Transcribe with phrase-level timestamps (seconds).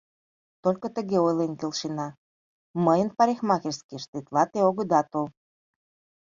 [0.63, 2.07] —Только тыге ойлен келшена:
[2.85, 5.27] мыйын парикмахерскийыш тетла те огыда тол.